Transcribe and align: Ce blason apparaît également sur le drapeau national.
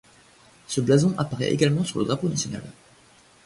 Ce 0.65 0.81
blason 0.81 1.13
apparaît 1.19 1.51
également 1.51 1.83
sur 1.83 1.99
le 1.99 2.05
drapeau 2.05 2.27
national. 2.27 2.63